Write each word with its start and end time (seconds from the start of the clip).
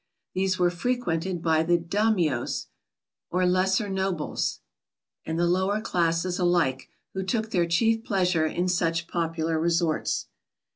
These 0.33 0.57
were 0.57 0.71
frequented 0.71 1.43
by 1.43 1.61
the 1.61 1.77
Daimios, 1.77 2.65
or 3.29 3.45
lesser 3.45 3.87
nobles, 3.87 4.59
and 5.27 5.37
the 5.37 5.45
lower 5.45 5.79
classes 5.79 6.39
alike, 6.39 6.89
who 7.13 7.21
took 7.21 7.51
their 7.51 7.67
chief 7.67 8.03
pleasure 8.03 8.47
in 8.47 8.67
such 8.67 9.05
popular 9.07 9.59
resorts. 9.59 10.25